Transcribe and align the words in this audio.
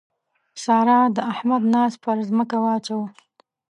سارا 0.63 0.99
د 1.15 1.17
احمد 1.31 1.63
ناز 1.73 1.93
پر 2.03 2.17
ځمکه 2.29 2.57
واچاوو. 2.63 3.07